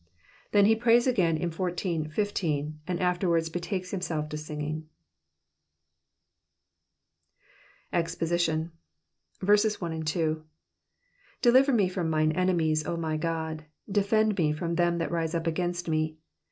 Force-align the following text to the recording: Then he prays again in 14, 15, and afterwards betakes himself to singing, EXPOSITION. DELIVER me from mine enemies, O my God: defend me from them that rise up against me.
Then 0.51 0.65
he 0.65 0.75
prays 0.75 1.05
again 1.05 1.37
in 1.37 1.51
14, 1.51 2.09
15, 2.09 2.79
and 2.87 2.99
afterwards 2.99 3.49
betakes 3.51 3.91
himself 3.91 4.29
to 4.29 4.35
singing, 4.35 4.89
EXPOSITION. 7.93 8.71
DELIVER 9.43 11.71
me 11.73 11.87
from 11.87 12.09
mine 12.09 12.31
enemies, 12.31 12.83
O 12.87 12.97
my 12.97 13.15
God: 13.17 13.65
defend 13.87 14.39
me 14.39 14.51
from 14.51 14.73
them 14.73 14.97
that 14.97 15.11
rise 15.11 15.35
up 15.35 15.45
against 15.45 15.87
me. 15.87 16.17